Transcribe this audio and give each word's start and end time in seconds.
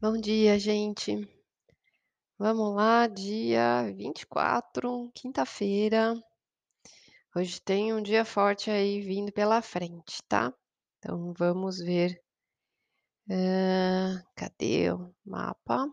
Bom 0.00 0.16
dia, 0.16 0.56
gente. 0.60 1.28
Vamos 2.38 2.72
lá, 2.72 3.08
dia 3.08 3.92
24, 3.96 5.10
quinta-feira. 5.12 6.14
Hoje 7.34 7.60
tem 7.60 7.92
um 7.92 8.00
dia 8.00 8.24
forte 8.24 8.70
aí 8.70 9.00
vindo 9.00 9.32
pela 9.32 9.60
frente, 9.60 10.22
tá? 10.28 10.54
Então 10.98 11.34
vamos 11.36 11.80
ver. 11.80 12.22
Hã, 13.28 14.22
cadê 14.36 14.92
o 14.92 15.12
mapa? 15.24 15.88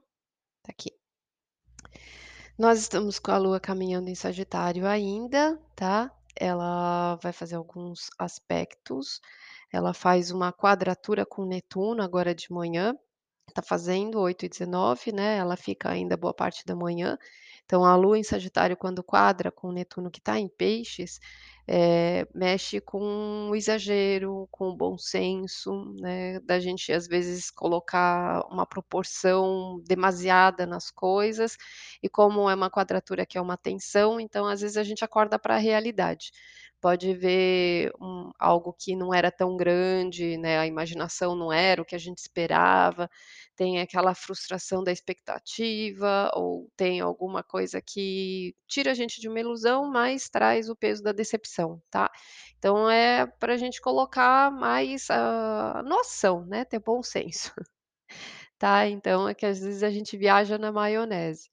Tá 0.62 0.70
aqui. 0.70 0.92
Nós 2.60 2.78
estamos 2.82 3.18
com 3.18 3.32
a 3.32 3.40
Lua 3.40 3.60
caminhando 3.60 4.08
em 4.08 4.16
Sagitário 4.16 4.86
ainda, 4.86 5.60
tá? 5.76 6.16
Ela 6.36 7.16
vai 7.16 7.34
fazer 7.34 7.56
alguns 7.56 8.12
aspectos. 8.20 9.20
Ela 9.74 9.96
faz 9.96 10.30
uma 10.30 10.54
quadratura 10.54 11.26
com 11.26 11.44
Netuno 11.44 12.04
agora 12.04 12.36
de 12.36 12.52
manhã. 12.52 12.96
Tá 13.54 13.62
fazendo 13.62 14.20
8h19, 14.20 15.14
né, 15.14 15.38
ela 15.38 15.56
fica 15.56 15.90
ainda 15.90 16.18
boa 16.18 16.34
parte 16.34 16.66
da 16.66 16.76
manhã. 16.76 17.18
Então 17.66 17.86
a 17.86 17.96
Lua 17.96 18.18
em 18.18 18.24
Sagitário, 18.24 18.76
quando 18.78 19.04
quadra 19.04 19.52
com 19.52 19.72
Netuno 19.72 20.12
que 20.12 20.20
está 20.20 20.38
em 20.40 20.48
Peixes, 20.48 21.20
eh, 21.68 22.26
mexe 22.34 22.80
com 22.82 23.50
o 23.52 23.56
exagero, 23.56 24.48
com 24.52 24.70
o 24.70 24.76
bom 24.76 24.98
senso, 24.98 25.94
né, 26.00 26.40
da 26.42 26.60
gente 26.60 26.92
às 26.94 27.08
vezes 27.08 27.50
colocar 27.52 28.42
uma 28.52 28.66
proporção 28.66 29.80
demasiada 29.86 30.66
nas 30.66 30.92
coisas, 30.92 31.58
e 32.04 32.10
como 32.10 32.50
é 32.50 32.56
uma 32.56 32.70
quadratura 32.70 33.26
que 33.26 33.38
é 33.38 33.42
uma 33.42 33.58
tensão, 33.58 34.20
então 34.20 34.46
às 34.48 34.62
vezes 34.62 34.78
a 34.78 34.84
gente 34.84 35.04
acorda 35.04 35.40
para 35.40 35.56
a 35.56 35.58
realidade. 35.60 36.32
Pode 36.82 37.14
ver 37.16 37.92
um 38.00 38.30
algo 38.40 38.72
que 38.78 38.96
não 38.96 39.12
era 39.14 39.32
tão 39.32 39.58
grande, 39.58 40.38
né, 40.38 40.60
a 40.60 40.68
imaginação 40.68 41.36
não 41.36 41.52
era 41.52 41.82
o 41.82 41.86
que 41.86 41.96
a 41.96 41.98
gente 41.98 42.20
esperava, 42.20 43.10
tem 43.56 43.80
aquela 43.80 44.14
frustração 44.14 44.84
da 44.84 44.92
expectativa, 44.92 46.30
ou 46.36 46.70
tem 46.78 47.00
alguma 47.02 47.42
coisa 47.44 47.82
que 47.82 48.54
tira 48.68 48.92
a 48.92 48.94
gente 48.94 49.20
de 49.20 49.28
uma 49.30 49.40
ilusão, 49.40 49.90
mas 49.92 50.30
traz 50.30 50.70
o 50.70 50.76
peso 50.76 51.02
da 51.02 51.12
decepção, 51.12 51.55
tá. 51.92 52.12
Então 52.60 52.90
é 52.90 53.26
pra 53.40 53.58
gente 53.58 53.82
colocar 53.82 54.52
mais, 54.52 55.08
hã, 55.10 55.82
noção, 55.86 56.46
né, 56.46 56.66
ter 56.66 56.80
bom 56.80 57.02
senso, 57.04 57.52
tá. 58.60 58.88
Então 58.90 59.30
é 59.30 59.34
que 59.36 59.46
às 59.46 59.60
vezes 59.62 59.84
a 59.84 59.92
gente 59.92 60.18
viaja 60.18 60.58
na 60.58 60.72
maionese. 60.72 61.50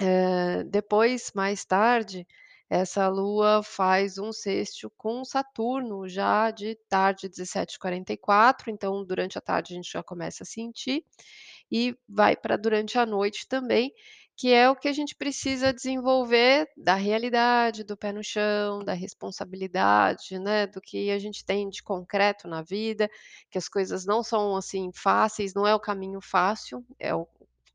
Hã, 0.00 0.64
depois, 0.66 1.32
mais 1.34 1.64
tarde, 1.64 2.26
essa 2.70 3.08
Lua 3.08 3.62
faz 3.64 4.18
um 4.18 4.32
sextil 4.32 4.90
com 4.96 5.24
Saturno 5.24 6.08
já 6.08 6.50
de 6.52 6.76
tarde, 6.88 7.28
17h44, 7.28 8.70
então 8.70 9.04
durante 9.04 9.38
a 9.38 9.40
tarde 9.42 9.74
a 9.74 9.76
gente 9.76 9.90
já 9.92 10.02
começa 10.02 10.42
a 10.44 10.46
sentir, 10.46 11.04
e 11.72 11.96
vai 12.08 12.36
pra 12.36 12.56
durante 12.56 12.98
a 12.98 13.06
noite 13.06 13.48
também, 13.48 13.92
que 14.40 14.52
é 14.54 14.70
o 14.70 14.74
que 14.76 14.88
a 14.88 14.92
gente 14.94 15.14
precisa 15.14 15.70
desenvolver 15.72 16.66
da 16.76 16.94
realidade, 16.94 17.84
do 17.84 17.94
pé 17.96 18.10
no 18.10 18.24
chão, 18.24 18.82
da 18.82 18.94
responsabilidade, 18.94 20.38
né, 20.38 20.66
do 20.66 20.80
que 20.80 21.10
a 21.10 21.18
gente 21.18 21.44
tem 21.44 21.68
de 21.68 21.82
concreto 21.82 22.48
na 22.48 22.62
vida, 22.62 23.10
que 23.50 23.58
as 23.58 23.68
coisas 23.68 24.06
não 24.06 24.22
são, 24.22 24.56
assim, 24.56 24.90
fáceis, 24.94 25.52
não 25.54 25.66
é 25.66 25.74
o 25.74 25.80
caminho 25.80 26.20
fácil, 26.22 26.82
é 26.98 27.14
o 27.14 27.28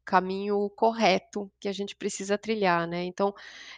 caminho 0.03 0.67
correto 0.71 1.51
que 1.59 1.67
a 1.67 1.71
gente 1.73 1.95
precisa 1.95 2.37
trilhar, 2.37 2.87
né. 2.87 3.03
Então, 3.03 3.31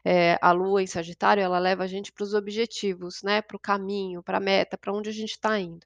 eh, 0.05 0.37
a 0.41 0.51
Lua 0.53 0.81
em 0.81 0.87
Sagitário, 0.87 1.43
ela 1.43 1.59
leva 1.59 1.83
a 1.83 1.87
gente 1.87 2.11
para 2.13 2.23
os 2.23 2.33
objetivos, 2.33 3.21
né, 3.23 3.41
para 3.41 3.57
o 3.57 3.59
caminho, 3.59 4.23
pra 4.23 4.39
meta, 4.39 4.77
pra 4.77 4.93
onde 4.93 5.09
a 5.09 5.13
gente 5.13 5.37
tá 5.39 5.59
indo. 5.59 5.85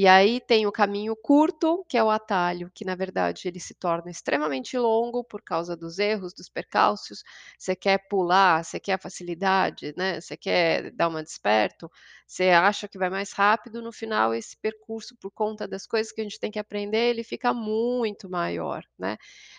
E 0.00 0.06
aí 0.06 0.40
tem 0.40 0.64
o 0.64 0.70
caminho 0.70 1.16
curto, 1.16 1.84
que 1.88 1.98
é 1.98 2.04
o 2.04 2.08
atalho, 2.10 2.70
que 2.72 2.84
na 2.84 2.94
verdade 2.94 3.48
ele 3.48 3.58
se 3.58 3.74
torna 3.74 4.08
extremamente 4.12 4.78
longo 4.78 5.24
por 5.24 5.42
causa 5.42 5.76
dos 5.76 5.98
erros, 5.98 6.32
dos 6.32 6.48
percalços. 6.48 7.24
Você 7.58 7.74
quer 7.74 7.98
pular, 8.08 8.64
você 8.64 8.78
quer 8.78 9.00
facilidade, 9.00 9.92
né, 9.96 10.20
você 10.20 10.36
quer 10.36 10.92
dar 10.92 11.08
uma 11.08 11.20
desperto, 11.22 11.90
você 12.28 12.50
acha 12.50 12.86
que 12.86 12.96
vai 12.96 13.10
mais 13.10 13.32
rápido, 13.32 13.82
no 13.82 13.90
final 13.90 14.32
esse 14.32 14.56
percurso, 14.56 15.16
por 15.16 15.32
conta 15.32 15.66
das 15.66 15.84
coisas 15.84 16.12
que 16.12 16.20
a 16.20 16.24
gente 16.24 16.38
tem 16.38 16.50
que 16.52 16.60
aprender, 16.60 17.10
ele 17.10 17.24
fica 17.24 17.52
muito 17.52 18.30
maior, 18.30 18.84
né. 18.96 19.16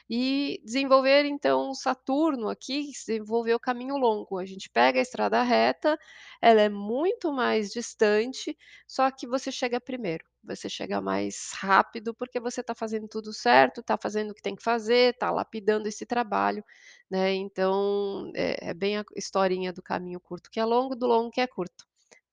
E 0.09 0.62
desenvolver 0.63 1.25
então 1.25 1.74
Saturno 1.74 2.47
aqui, 2.50 2.92
desenvolver 2.92 3.53
o 3.56 3.59
caminho 3.59 3.97
longo, 3.97 4.38
a 4.38 4.46
gente 4.46 4.69
pega 4.69 5.00
a 5.00 5.02
estrada 5.02 5.42
reta, 5.44 5.97
ela 6.42 6.62
é 6.62 6.69
muito 6.69 7.31
mais 7.34 7.72
distante, 7.72 8.58
só 8.88 9.09
que 9.12 9.28
você 9.28 9.52
chega 9.52 9.80
primeiro, 9.81 10.25
você 10.44 10.69
chega 10.69 11.01
mais 11.01 11.51
rápido, 11.55 12.13
porque 12.13 12.39
você 12.39 12.63
tá 12.63 12.75
fazendo 12.75 13.07
tudo 13.07 13.33
certo, 13.33 13.83
tá 13.83 13.97
fazendo 13.97 14.31
o 14.31 14.33
que 14.35 14.41
tem 14.41 14.55
que 14.55 14.63
fazer, 14.63 15.17
tá 15.17 15.31
lapidando 15.31 15.88
esse 15.88 16.05
trabalho, 16.05 16.63
né, 17.09 17.33
então 17.33 18.31
é 18.35 18.69
é 18.69 18.73
bem 18.73 18.97
a 18.97 19.05
historinha 19.16 19.73
do 19.73 19.81
caminho 19.83 20.19
curto 20.19 20.50
que 20.51 20.59
é 20.59 20.66
longo, 20.66 20.95
do 20.95 21.07
longo 21.07 21.31
que 21.31 21.41
é 21.41 21.47
curto, 21.47 21.85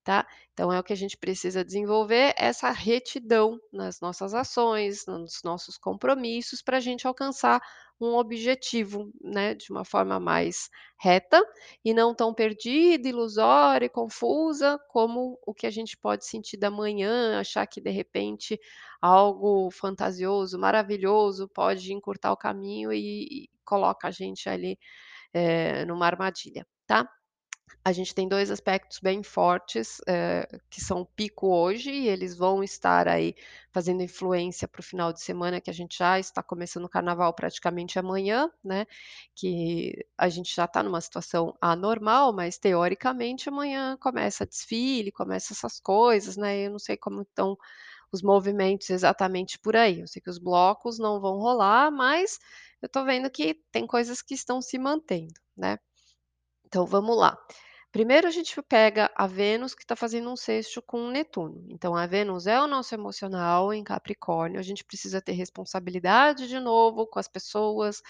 tá. 0.05 0.27
Então 0.55 0.73
é 0.73 0.81
o 0.81 0.85
que 0.85 0.93
a 0.93 0.97
gente 0.97 1.17
precisa 1.19 1.65
desenvolver, 1.65 2.35
essa 2.39 2.71
retidão 2.73 3.59
nas 3.73 4.01
nossas 4.01 4.35
ações, 4.35 5.07
nos 5.07 5.43
nossos 5.45 5.79
compromissos, 5.79 6.63
pra 6.63 6.81
gente 6.81 7.07
alcançar 7.07 7.61
um 8.01 8.15
objetivo, 8.17 9.11
né, 9.23 9.55
de 9.55 9.71
uma 9.71 9.85
forma 9.85 10.21
mais 10.21 10.69
reta, 11.01 11.43
e 11.85 11.95
não 11.95 12.15
tão 12.15 12.35
perdida, 12.35 13.09
ilusória 13.09 13.87
e 13.87 13.89
confusa, 13.89 14.79
como 14.89 15.39
o 15.47 15.55
que 15.55 15.67
a 15.67 15.71
gente 15.71 15.97
pode 15.97 16.27
sentir 16.27 16.57
da 16.59 16.71
manhã, 16.71 17.41
achar 17.41 17.67
que 17.67 17.81
de 17.81 17.91
repente 17.91 18.59
algo 19.01 19.71
fantasioso, 19.71 20.59
maravilhoso, 20.59 21.49
pode 21.49 21.93
encurtar 21.93 22.33
o 22.33 22.37
caminho 22.37 22.93
e 22.93 23.47
e 23.47 23.51
coloca 23.65 24.09
a 24.09 24.11
gente 24.13 24.49
ali, 24.49 24.79
eh, 25.35 25.85
numa 25.87 26.07
armadilha, 26.07 26.67
tá. 26.87 27.09
A 27.85 27.93
gente 27.93 28.15
tem 28.15 28.29
2 28.29 28.51
aspectos 28.51 28.99
bem 29.01 29.23
fortes, 29.23 30.01
eh, 30.09 30.47
que 30.71 30.81
são 30.81 31.01
o 31.03 31.07
pico 31.07 31.49
hoje, 31.49 31.91
e 31.91 32.09
eles 32.09 32.37
vão 32.37 32.63
estar 32.63 33.09
aí 33.09 33.35
fazendo 33.73 34.03
influência 34.03 34.69
para 34.69 34.81
o 34.81 34.83
final 34.85 35.13
de 35.13 35.21
semana, 35.21 35.61
que 35.61 35.71
a 35.71 35.73
gente 35.73 35.99
já 35.99 36.19
está 36.19 36.43
começando 36.43 36.85
o 36.85 36.89
carnaval 36.89 37.33
praticamente 37.35 37.99
amanhã, 37.99 38.51
né, 38.65 38.87
que 39.35 40.05
a 40.19 40.29
gente 40.29 40.55
já 40.55 40.67
tá 40.67 40.83
numa 40.83 41.01
situação 41.01 41.57
anormal, 41.61 42.33
mas 42.33 42.57
teoricamente 42.59 43.49
amanhã 43.49 43.97
começa 44.01 44.47
desfile, 44.47 45.11
começa 45.13 45.53
essas 45.53 45.81
coisas, 45.81 46.37
né, 46.37 46.67
eu 46.67 46.71
não 46.73 46.79
sei 46.79 46.97
como 46.97 47.23
estão 47.23 47.57
os 48.13 48.23
movimentos 48.23 48.91
exatamente 48.91 49.59
por 49.61 49.77
aí, 49.77 50.01
eu 50.01 50.09
sei 50.09 50.23
que 50.23 50.31
os 50.31 50.39
blocos 50.39 50.99
não 50.99 51.21
vão 51.21 51.39
rolar, 51.39 51.91
mas 51.93 52.39
eu 52.83 52.89
tô 52.89 53.05
vendo 53.05 53.31
que 53.31 53.55
tem 53.73 53.87
coisas 53.87 54.23
que 54.23 54.35
estão 54.35 54.63
se 54.63 54.79
mantendo, 54.79 55.35
né. 55.57 55.79
Então 56.67 56.85
vamos 56.87 57.17
lá. 57.17 57.39
Primeiro 57.93 58.27
a 58.27 58.31
gente 58.31 58.61
pega 58.63 59.11
a 59.17 59.27
Vênus 59.27 59.75
que 59.75 59.87
tá 59.87 59.97
fazendo 59.97 60.31
um 60.31 60.37
sextil 60.37 60.83
com 60.83 61.09
Netuno, 61.09 61.65
então 61.71 61.97
a 61.97 62.07
Vênus 62.07 62.47
é 62.47 62.61
o 62.61 62.67
nosso 62.67 62.95
emocional 62.95 63.73
em 63.73 63.83
Capricórnio, 63.83 64.61
a 64.61 64.63
gente 64.63 64.85
precisa 64.85 65.23
ter 65.23 65.33
responsabilidade 65.33 66.47
de 66.47 66.61
novo 66.61 67.07
com 67.07 67.19
as 67.19 67.29
pessoas, 67.29 68.03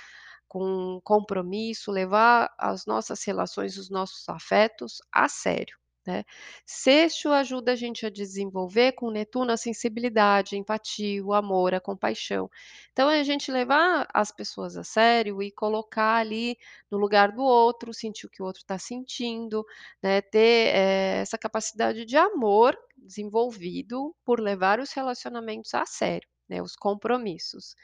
com 0.48 1.00
compromisso, 1.04 1.92
levar 1.92 2.52
as 2.58 2.84
nossas 2.84 3.22
relações, 3.24 3.76
os 3.76 3.88
nossos 3.88 4.28
afetos 4.28 5.00
a 5.12 5.28
sério, 5.28 5.78
né. 6.06 6.24
Sextil 6.66 7.32
ajuda 7.32 7.72
a 7.72 7.76
gente 7.76 8.06
a 8.06 8.10
desenvolver 8.10 8.92
com 8.92 9.10
Netuno 9.10 9.52
a 9.52 9.56
sensibilidade, 9.56 10.54
a 10.56 10.58
empatia, 10.58 11.24
o 11.24 11.32
amor, 11.34 11.74
a 11.74 11.80
compaixão. 11.80 12.48
Então 12.92 13.10
é 13.10 13.20
a 13.20 13.24
gente 13.24 13.50
levar 13.52 14.06
as 14.14 14.30
pessoas 14.32 14.76
a 14.76 14.84
sério 14.84 15.42
e 15.42 15.50
colocar 15.52 16.16
ali 16.16 16.56
no 16.90 16.98
lugar 16.98 17.32
do 17.32 17.42
outro, 17.42 17.92
sentir 17.94 18.26
o 18.26 18.30
que 18.30 18.42
o 18.42 18.46
outro 18.46 18.62
tá 18.66 18.78
sentindo, 18.78 19.64
né, 20.02 20.20
ter, 20.22 20.68
eh, 20.74 21.18
essa 21.22 21.38
capacidade 21.38 22.04
de 22.04 22.16
amor 22.16 22.76
desenvolvido 22.96 24.14
por 24.24 24.40
levar 24.40 24.80
os 24.80 24.92
relacionamentos 24.92 25.74
a 25.74 25.84
sério, 25.86 26.28
né, 26.48 26.62
os 26.62 26.74
compromissos. 26.76 27.74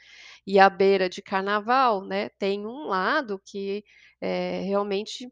E 0.47 0.59
à 0.59 0.69
beira 0.69 1.09
de 1.09 1.21
carnaval, 1.21 2.03
né, 2.05 2.29
tem 2.39 2.65
um 2.65 2.87
lado 2.87 3.41
que, 3.45 3.83
eh, 4.21 4.61
realmente 4.61 5.29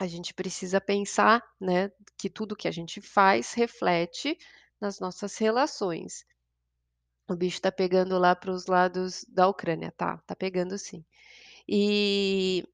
a 0.00 0.06
gente 0.06 0.34
precisa 0.34 0.80
pensar, 0.80 1.42
né, 1.60 1.90
que 2.18 2.28
tudo 2.30 2.56
que 2.56 2.68
a 2.68 2.70
gente 2.70 3.00
faz 3.00 3.52
reflete 3.54 4.36
nas 4.80 5.00
nossas 5.00 5.36
relações. 5.38 6.24
O 7.28 7.34
bicho 7.34 7.60
tá 7.60 7.72
pegando 7.72 8.18
lá 8.18 8.36
para 8.36 8.52
os 8.52 8.66
lados 8.66 9.24
da 9.28 9.48
Ucrânia, 9.48 9.92
tá, 9.96 10.18
tá 10.26 10.36
pegando 10.36 10.78
sim. 10.78 11.04
E 11.68 12.64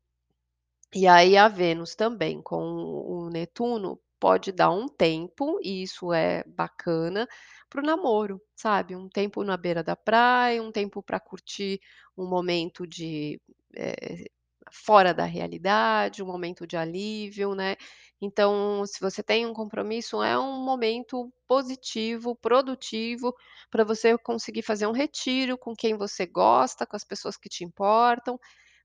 e 0.95 1.07
aí 1.07 1.37
a 1.37 1.49
Vênus 1.49 1.95
também 1.95 2.43
com 2.43 2.59
o 2.63 3.31
Netuno 3.31 3.99
pode 4.21 4.53
dar 4.53 4.71
um 4.71 4.87
tempo, 4.89 5.59
e 5.63 5.83
isso 5.83 6.13
é 6.13 6.45
bacana, 6.47 7.27
para 7.69 7.81
o 7.83 7.85
namoro, 7.87 8.41
sabe, 8.55 8.95
um 8.95 9.09
tempo 9.09 9.43
na 9.43 9.57
beira 9.57 9.83
da 9.83 9.97
praia, 9.97 10.63
um 10.63 10.71
tempo 10.71 11.03
pra 11.03 11.19
curtir 11.19 11.81
um 12.17 12.29
momento 12.29 12.87
de, 12.87 13.41
eh, 13.75 14.27
fora 14.73 15.13
da 15.15 15.25
realidade, 15.25 16.23
um 16.23 16.27
momento 16.27 16.67
de 16.67 16.77
alívio, 16.77 17.55
né. 17.55 17.77
Então, 18.21 18.85
se 18.87 19.01
você 19.01 19.23
tem 19.23 19.47
um 19.47 19.53
compromisso, 19.55 20.23
é 20.23 20.39
um 20.39 20.65
momento 20.65 21.33
positivo, 21.47 22.37
produtivo, 22.37 23.35
para 23.71 23.85
você 23.85 24.17
conseguir 24.19 24.63
fazer 24.63 24.87
um 24.87 24.93
retiro 24.93 25.59
com 25.59 25.75
quem 25.75 25.97
você 25.97 26.25
gosta, 26.27 26.87
com 26.87 26.97
as 26.97 27.05
pessoas 27.05 27.37
que 27.37 27.49
te 27.49 27.65
importam, 27.65 28.39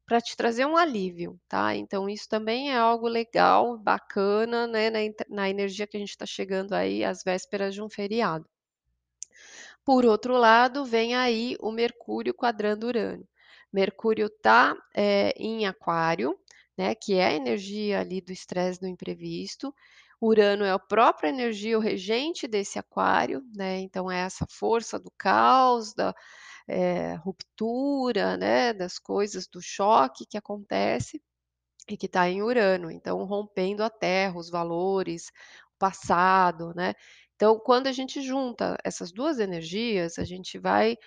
para 0.07 0.21
te 0.21 0.35
trazer 0.37 0.65
um 0.65 0.77
alívio, 0.77 1.39
tá. 1.47 1.75
Então 1.75 2.09
isso 2.09 2.27
também 2.29 2.71
é 2.71 2.77
algo 2.77 3.07
legal, 3.07 3.77
bacana, 3.77 4.65
né, 4.67 4.89
na 4.89 4.99
na 5.29 5.49
energia 5.49 5.87
que 5.87 5.97
a 5.97 5.99
gente 5.99 6.09
está 6.11 6.25
chegando 6.25 6.73
aí 6.73 7.03
às 7.03 7.23
vésperas 7.23 7.73
de 7.75 7.81
um 7.83 7.89
feriado. 7.89 8.47
Por 9.83 10.05
outro 10.05 10.37
lado, 10.37 10.85
vem 10.85 11.15
aí 11.15 11.55
o 11.59 11.71
Mercúrio 11.71 12.33
quadrando 12.33 12.87
Urano. 12.87 13.27
Mercúrio 13.73 14.27
está, 14.27 14.75
eh, 14.95 15.33
em 15.37 15.65
Aquário, 15.67 16.37
né, 16.77 16.95
que 16.95 17.15
é 17.15 17.25
a 17.27 17.33
energia 17.33 17.99
ali 17.99 18.21
do 18.21 18.31
estresse 18.31 18.79
do 18.79 18.87
imprevisto. 18.87 19.73
Urano 20.21 20.63
é 20.65 20.71
a 20.71 20.79
própria 20.79 21.29
energia, 21.29 21.77
o 21.77 21.81
regente 21.81 22.47
desse 22.47 22.79
Aquário, 22.79 23.43
né, 23.55 23.79
então 23.81 24.09
é 24.11 24.19
essa 24.21 24.45
força 24.49 24.99
do 24.99 25.11
caos, 25.17 25.93
da, 25.93 26.13
eh, 26.67 27.15
ruptura, 27.17 28.37
né, 28.37 28.73
das 28.73 28.99
coisas, 28.99 29.47
do 29.47 29.61
choque 29.61 30.25
que 30.27 30.37
acontece, 30.37 31.21
e 31.89 31.97
que 31.97 32.05
está 32.07 32.29
em 32.29 32.41
Urano, 32.43 32.91
então 32.91 33.23
rompendo 33.25 33.83
a 33.83 33.89
terra, 33.89 34.37
os 34.39 34.49
valores, 34.49 35.27
o 35.75 35.79
passado, 35.79 36.73
né. 36.75 36.93
Então 37.35 37.59
quando 37.59 37.87
a 37.87 37.91
gente 37.93 38.21
junta 38.21 38.77
essas 38.83 39.11
2 39.11 39.39
energias, 39.39 40.19
a 40.19 40.25
gente 40.25 40.59
vai 40.59 40.97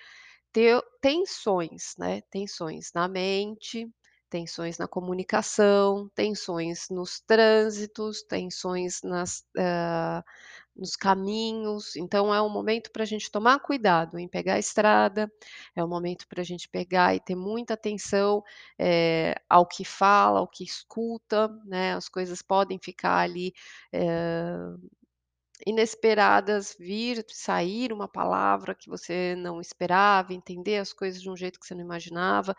ter 0.52 0.82
tensões, 1.00 1.94
né, 1.98 2.20
tensões 2.30 2.92
na 2.94 3.08
mente, 3.08 3.88
tensões 4.30 4.78
na 4.78 4.86
comunicação, 4.88 6.08
tensões 6.14 6.88
nos 6.90 7.20
trânsitos, 7.20 8.22
tensões 8.22 9.00
nas 9.02 9.44
hã, 9.58 10.22
nos 10.76 10.96
caminhos, 10.96 11.96
então 11.96 12.34
é 12.34 12.40
um 12.42 12.48
momento 12.50 12.90
para 12.92 13.04
gente 13.04 13.30
tomar 13.30 13.60
cuidado 13.60 14.18
em 14.18 14.28
pegar 14.28 14.54
a 14.54 14.58
estrada, 14.58 15.30
é 15.76 15.84
um 15.84 15.88
momento 15.88 16.26
para 16.28 16.42
gente 16.44 16.68
pegar 16.68 17.14
e 17.14 17.20
ter 17.20 17.34
muita 17.36 17.74
atenção, 17.74 18.42
eh, 18.78 19.34
ao 19.48 19.66
que 19.66 19.84
fala, 19.84 20.40
ao 20.40 20.48
que 20.48 20.64
escuta, 20.64 21.48
né, 21.66 21.94
as 21.94 22.08
coisas 22.08 22.42
podem 22.42 22.78
ficar 22.82 23.18
ali, 23.18 23.52
hã, 23.94 24.76
inesperadas, 25.66 26.76
vir, 26.78 27.24
sair 27.28 27.92
uma 27.92 28.08
palavra 28.08 28.74
que 28.74 28.88
você 28.88 29.34
não 29.36 29.60
esperava, 29.60 30.34
entender 30.34 30.78
as 30.78 30.92
coisas 30.92 31.20
de 31.22 31.30
um 31.30 31.36
jeito 31.36 31.58
que 31.60 31.66
você 31.66 31.74
não 31.74 31.82
imaginava. 31.84 32.54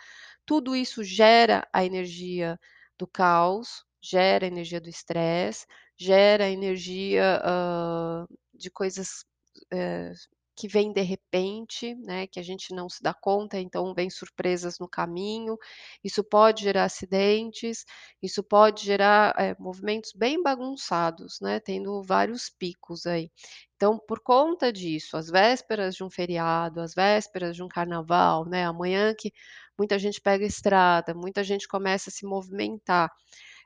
Tudo 0.45 0.75
isso 0.75 1.03
gera 1.03 1.67
a 1.73 1.83
energia 1.85 2.59
do 2.97 3.07
caos, 3.07 3.83
gera 4.01 4.45
a 4.45 4.47
energia 4.47 4.81
do 4.81 4.89
estresse, 4.89 5.65
gera 5.97 6.45
a 6.45 6.49
energia, 6.49 7.41
hã, 7.45 8.27
de 8.53 8.69
coisas, 8.71 9.25
eh, 9.71 10.13
que 10.61 10.67
vêm 10.67 10.93
de 10.93 11.01
repente, 11.01 11.95
né, 11.95 12.27
que 12.27 12.39
a 12.39 12.43
gente 12.43 12.73
não 12.75 12.87
se 12.87 13.01
dá 13.01 13.13
conta, 13.13 13.59
então 13.59 13.93
vem 13.95 14.09
surpresas 14.11 14.77
no 14.79 14.87
caminho. 14.87 15.57
Isso 16.03 16.23
pode 16.23 16.63
gerar 16.63 16.83
acidentes, 16.85 17.83
isso 18.21 18.43
pode 18.43 18.85
gerar, 18.85 19.33
eh, 19.39 19.55
movimentos 19.59 20.11
bem 20.15 20.41
bagunçados, 20.43 21.39
né, 21.41 21.59
tendo 21.59 22.03
vários 22.03 22.49
picos 22.49 23.05
aí. 23.07 23.31
Então 23.75 23.97
por 24.07 24.19
conta 24.21 24.71
disso, 24.71 25.17
às 25.17 25.27
vésperas 25.29 25.95
de 25.95 26.03
um 26.03 26.09
feriado, 26.11 26.79
às 26.81 26.93
vésperas 26.93 27.55
de 27.55 27.63
um 27.63 27.67
carnaval, 27.67 28.45
né, 28.45 28.65
amanhã 28.65 29.13
que 29.17 29.33
muita 29.77 29.97
gente 29.97 30.21
pega 30.21 30.45
estrada, 30.45 31.13
muita 31.15 31.43
gente 31.43 31.67
começa 31.67 32.09
a 32.09 32.13
se 32.13 32.25
movimentar, 32.25 33.09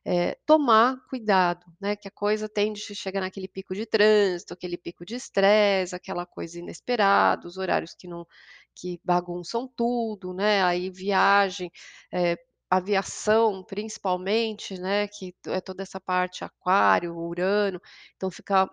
eh, 0.06 0.38
tomar 0.46 0.98
cuidado, 1.10 1.66
né, 1.81 1.96
que 1.96 2.07
a 2.07 2.12
coisa 2.12 2.48
tende 2.50 2.81
a 2.92 2.96
chegar 2.96 3.22
naquele 3.22 3.48
pico 3.48 3.74
de 3.75 3.86
trânsito, 3.86 4.54
aquele 4.54 4.78
pico 4.78 5.06
de 5.06 5.16
estresse, 5.16 5.96
aquela 5.96 6.25
coisa 6.25 6.60
inesperada, 6.60 7.48
os 7.48 7.57
horários 7.57 7.94
que 7.96 8.07
não 8.07 8.25
que 8.75 9.00
bagunçam 9.04 9.68
tudo, 9.75 10.34
né, 10.34 10.63
aí 10.63 10.90
viagem, 10.90 11.72
eh, 12.13 12.38
aviação 12.69 13.63
principalmente, 13.63 14.78
né, 14.80 15.07
que 15.07 15.34
é 15.48 15.62
toda 15.62 15.84
essa 15.84 16.00
parte 16.00 16.44
Aquário, 16.44 17.16
Urano, 17.18 17.80
então 18.16 18.30
fica 18.31 18.69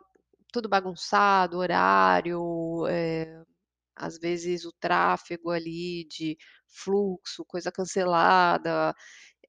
tudo 0.53 0.69
bagunçado, 0.69 1.59
horário, 1.59 2.87
eh, 2.89 3.43
às 3.97 4.19
vezes 4.19 4.65
o 4.65 4.73
tráfego 4.81 5.51
ali 5.51 6.05
de 6.09 6.37
fluxo, 6.69 7.45
coisa 7.47 7.71
cancelada, 7.73 8.95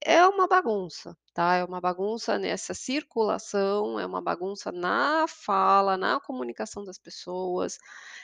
é 0.05 0.25
uma 0.27 0.47
bagunça, 0.47 1.17
tá, 1.33 1.55
é 1.55 1.63
uma 1.65 1.81
bagunça 1.81 2.37
nessa 2.39 2.73
circulação, 2.73 3.99
é 3.99 4.05
uma 4.05 4.21
bagunça 4.21 4.71
na 4.71 5.25
fala, 5.27 5.97
na 5.97 6.19
comunicação 6.19 6.83
das 6.83 6.97
pessoas, 6.97 7.77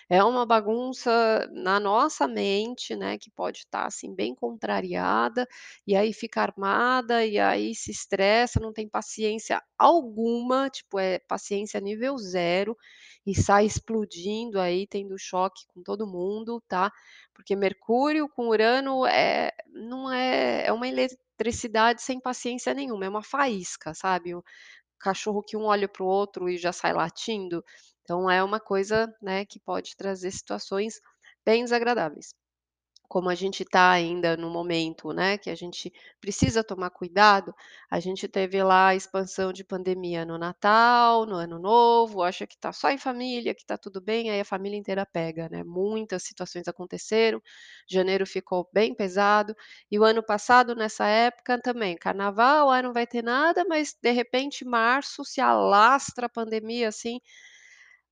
é 0.10 0.24
uma 0.24 0.46
bagunça 0.46 1.48
na 1.52 1.80
nossa 1.80 2.28
mente, 2.28 2.96
né, 2.96 3.18
que 3.18 3.32
pode 3.32 3.60
estar, 3.60 3.86
assim, 3.86 4.14
bem 4.16 4.36
contrariada, 4.36 5.48
e 5.88 5.96
aí 5.96 6.14
fica 6.14 6.42
armada, 6.42 7.26
e 7.26 7.40
aí 7.40 7.76
se 7.76 7.92
estressa, 7.92 8.60
não 8.60 8.74
tem 8.74 8.88
paciência 8.90 9.62
alguma, 9.78 10.70
tipo, 10.70 11.00
é 11.00 11.20
paciência 11.20 11.80
nível 11.80 12.18
0, 12.18 12.76
e 13.32 13.36
sai 13.36 13.66
explodindo 13.66 14.60
aí, 14.60 14.88
tendo 14.88 15.18
choque 15.20 15.66
com 15.74 15.82
todo 15.84 16.08
mundo, 16.08 16.62
tá. 16.68 16.92
Porque 17.34 17.56
Mercúrio 17.56 18.30
com 18.30 18.50
Urano, 18.50 19.06
eh, 19.08 19.52
não 19.74 20.12
é 20.12 20.66
é 20.68 20.74
uma 20.74 20.88
eletricidade 20.88 22.02
sem 22.02 22.20
paciência 22.20 22.74
nenhuma, 22.74 23.06
é 23.06 23.10
uma 23.10 23.24
faísca, 23.24 23.94
sabe, 23.94 24.36
o 24.36 24.44
cachorro 25.00 25.44
que 25.44 25.58
um 25.58 25.66
olha 25.66 25.88
para 25.90 26.04
o 26.04 26.08
outro 26.08 26.50
e 26.50 26.58
já 26.58 26.72
sai 26.74 26.94
latindo, 26.94 27.64
então 28.04 28.30
é 28.30 28.44
uma 28.44 28.60
coisa, 28.60 29.14
né, 29.22 29.46
que 29.46 29.60
pode 29.60 29.96
trazer 29.98 30.32
situações 30.32 31.02
bem 31.46 31.64
desagradáveis. 31.66 32.34
Como 33.10 33.28
a 33.30 33.36
gente 33.36 33.64
está 33.64 33.90
ainda 33.92 34.38
no 34.38 34.50
momento, 34.52 35.12
né, 35.12 35.38
que 35.38 35.50
a 35.50 35.56
gente 35.56 35.92
precisa 36.22 36.64
tomar 36.64 36.92
cuidado, 36.92 37.54
a 37.90 38.00
gente 38.00 38.28
teve 38.28 38.62
lá 38.64 38.90
a 38.90 38.96
expansão 38.96 39.52
de 39.52 39.64
pandemia 39.64 40.24
no 40.26 40.38
Natal, 40.38 41.26
no 41.26 41.36
Ano 41.36 41.58
Novo, 41.60 42.22
acha 42.24 42.46
que 42.48 42.54
está 42.56 42.72
só 42.72 42.92
em 42.92 43.00
família, 43.00 43.56
que 43.56 43.62
está 43.62 43.78
tudo 43.80 44.00
bem, 44.00 44.30
aí 44.30 44.40
a 44.40 44.46
família 44.46 44.78
inteira 44.78 45.08
pega, 45.08 45.50
né, 45.50 45.64
muitas 45.64 46.22
situações 46.24 46.68
aconteceram, 46.68 47.42
janeiro 47.90 48.28
ficou 48.28 48.70
bem 48.72 48.94
pesado, 48.94 49.56
e 49.92 49.98
o 50.00 50.04
ano 50.04 50.22
passado 50.24 50.76
nessa 50.76 51.08
época 51.08 51.60
também, 51.62 51.98
carnaval, 51.98 52.70
ah, 52.70 52.82
não 52.82 52.94
vai 52.94 53.08
ter 53.08 53.24
nada, 53.24 53.66
mas 53.68 53.96
de 54.02 54.12
repente 54.12 54.64
março 54.64 55.26
se 55.26 55.42
alastra 55.42 56.28
a 56.28 56.30
pandemia, 56.30 56.88
assim, 56.90 57.20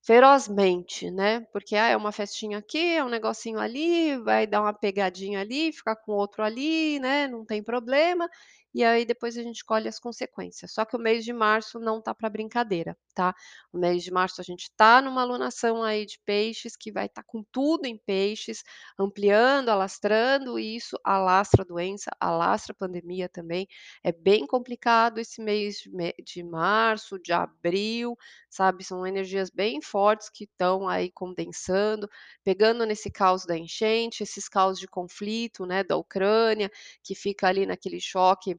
ferozmente, 0.08 1.12
né, 1.12 1.42
porque, 1.54 1.76
ah, 1.76 1.88
é 1.90 1.98
uma 1.98 2.14
festinha 2.14 2.60
aqui, 2.60 2.80
é 2.96 3.04
um 3.06 3.10
negocinho 3.10 3.60
ali, 3.60 4.18
vai 4.20 4.48
dar 4.48 4.62
uma 4.62 4.74
pegadinha 4.74 5.42
ali, 5.42 5.74
ficar 5.74 5.98
com 5.98 6.14
outro 6.14 6.44
ali, 6.44 7.00
né, 7.00 7.28
não 7.28 7.46
tem 7.46 7.62
problema, 7.64 8.30
e 8.78 8.84
aí 8.84 9.06
depois 9.06 9.38
a 9.38 9.44
gente 9.44 9.66
colhe 9.66 9.88
as 9.88 10.00
consequências. 10.00 10.72
Só 10.72 10.86
que 10.86 10.96
o 10.96 11.00
mês 11.00 11.26
de 11.26 11.34
março 11.34 11.80
não 11.80 12.00
está 12.00 12.14
para 12.14 12.30
brincadeira, 12.30 12.98
tá. 13.16 13.34
O 13.74 13.78
mês 13.80 14.04
de 14.04 14.12
março 14.12 14.40
a 14.40 14.44
gente 14.44 14.64
está 14.64 15.02
numa 15.02 15.22
alunação 15.22 15.84
aí 15.84 16.06
de 16.06 16.20
peixes, 16.26 16.76
que 16.76 16.92
vai 16.92 17.08
estar 17.08 17.24
com 17.24 17.44
tudo 17.52 17.86
em 17.88 17.98
peixes, 17.98 18.64
ampliando, 19.00 19.70
alastrando, 19.70 20.60
e 20.60 20.76
isso 20.76 20.98
alastra 21.04 21.64
a 21.64 21.66
doença, 21.66 22.12
alastra 22.20 22.74
a 22.74 22.76
pandemia 22.76 23.28
também, 23.28 23.68
é 24.04 24.12
bem 24.12 24.46
complicado 24.46 25.20
esse 25.20 25.42
mês 25.42 25.78
de 26.24 26.44
março, 26.44 27.20
de 27.20 27.34
abril, 27.34 28.16
sabe, 28.50 28.84
são 28.84 29.06
energias 29.06 29.50
bem 29.50 29.82
fortes 29.82 30.30
que 30.30 30.44
estão 30.46 30.88
aí 30.88 31.12
condensando, 31.12 32.08
pegando 32.44 32.86
nesse 32.86 33.10
caos 33.12 33.46
da 33.46 33.58
enchente, 33.58 34.24
esses 34.24 34.48
caos 34.48 34.80
de 34.80 34.88
conflito, 34.88 35.66
né, 35.66 35.84
da 35.84 35.98
Ucrânia, 35.98 36.70
que 37.04 37.16
fica 37.16 37.48
ali 37.48 37.66
naquele 37.66 38.00
choque, 38.00 38.56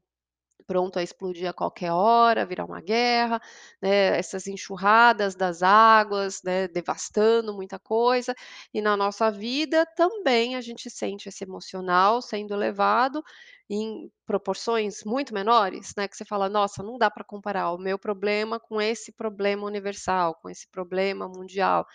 pronto 0.68 0.98
a 1.00 1.02
explodir 1.02 1.48
a 1.50 1.54
qualquer 1.54 1.92
hora, 1.92 2.46
virar 2.46 2.66
uma 2.66 2.80
guerra, 2.82 3.40
né, 3.82 4.18
essas 4.18 4.46
enxurradas 4.46 5.34
das 5.34 5.62
águas, 5.64 6.42
né, 6.44 6.68
devastando 6.68 7.54
muita 7.54 7.78
coisa, 7.80 8.34
e 8.74 8.82
na 8.82 8.96
nossa 8.96 9.30
vida 9.32 9.86
também 9.96 10.56
a 10.56 10.60
gente 10.60 10.90
sente 10.90 11.28
esse 11.28 11.44
emocional 11.44 12.22
sendo 12.22 12.54
elevado 12.54 13.24
em 13.70 14.10
proporções 14.26 15.04
muito 15.04 15.34
menores, 15.34 15.92
né, 15.96 16.08
que 16.08 16.16
você 16.16 16.24
fala: 16.24 16.48
"Nossa, 16.48 16.82
não 16.82 16.98
dá 16.98 17.10
para 17.10 17.24
comparar 17.24 17.72
o 17.72 17.78
meu 17.78 17.98
problema 17.98 18.60
com 18.60 18.80
esse 18.80 19.12
problema 19.12 19.66
universal, 19.66 20.34
com 20.42 20.48
esse 20.50 20.68
problema 20.70 21.28
mundial", 21.28 21.86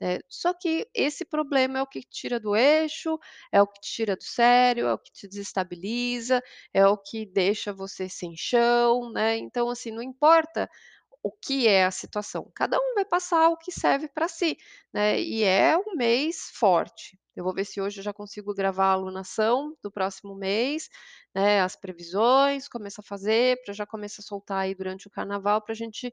né. 0.00 0.18
Só 0.28 0.52
que 0.54 0.86
esse 0.94 1.24
problema 1.24 1.78
é 1.78 1.82
o 1.82 1.86
que 1.86 2.02
tira 2.02 2.38
do 2.40 2.54
eixo, 2.56 3.18
é 3.52 3.62
o 3.62 3.66
que 3.66 3.80
tira 3.80 4.16
do 4.16 4.24
sério, 4.24 4.86
é 4.86 4.94
o 4.94 4.98
que 4.98 5.12
te 5.12 5.28
desestabiliza, 5.28 6.42
é 6.74 6.86
o 6.86 6.96
que 6.98 7.26
deixa 7.26 7.72
você 7.72 8.08
sem 8.22 8.36
chão, 8.36 9.12
né, 9.12 9.36
então 9.38 9.68
assim, 9.70 9.90
não 9.90 10.02
importa 10.02 10.68
o 11.22 11.30
que 11.30 11.68
é 11.68 11.84
a 11.84 11.90
situação, 11.90 12.50
cada 12.54 12.78
um 12.78 12.94
vai 12.94 13.04
passar 13.04 13.48
o 13.48 13.56
que 13.56 13.70
serve 13.72 14.08
para 14.08 14.26
si, 14.28 14.56
né, 14.92 15.20
e 15.20 15.44
é 15.44 15.76
um 15.76 15.96
mês 15.96 16.50
forte, 16.54 17.18
Eu 17.36 17.44
vou 17.44 17.54
ver 17.54 17.64
se 17.64 17.80
hoje 17.80 18.00
eu 18.00 18.04
já 18.04 18.12
consigo 18.12 18.52
gravar 18.54 18.86
a 18.88 18.92
alunação 18.92 19.74
do 19.82 19.90
próximo 19.90 20.34
mês, 20.34 20.88
né, 21.34 21.60
as 21.62 21.76
previsões, 21.76 22.68
começar 22.68 23.02
a 23.02 23.06
fazer, 23.08 23.62
para 23.64 23.72
já 23.74 23.86
começar 23.86 24.20
a 24.22 24.24
soltar 24.26 24.58
aí 24.60 24.74
durante 24.74 25.06
o 25.06 25.10
carnaval, 25.10 25.62
para 25.62 25.72
a 25.72 25.76
gente 25.76 26.12